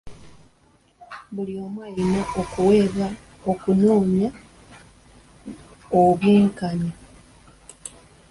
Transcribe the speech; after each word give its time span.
Buli 1.33 1.53
omu 1.63 1.79
ayina 1.87 2.19
obuweebwa 2.41 3.07
okunoonya 3.51 4.29
obw'enkanya. 6.01 6.91